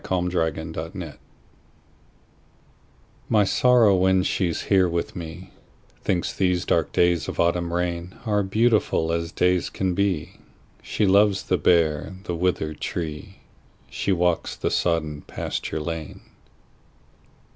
My 0.09 0.19
November 0.19 0.89
Guest 1.03 1.19
MY 3.29 3.43
Sorrow, 3.43 3.95
when 3.95 4.23
she's 4.23 4.63
here 4.63 4.89
with 4.89 5.15
me, 5.15 5.51
Thinks 6.03 6.33
these 6.33 6.65
dark 6.65 6.91
days 6.91 7.27
of 7.27 7.39
autumn 7.39 7.69
rainAre 7.69 8.49
beautiful 8.49 9.11
as 9.11 9.31
days 9.31 9.69
can 9.69 9.93
be; 9.93 10.39
She 10.81 11.05
loves 11.05 11.43
the 11.43 11.57
bare, 11.59 12.15
the 12.23 12.33
withered 12.33 12.81
tree; 12.81 13.41
She 13.91 14.11
walks 14.11 14.55
the 14.55 14.71
sodden 14.71 15.21
pasture 15.21 15.79
lane. 15.79 16.21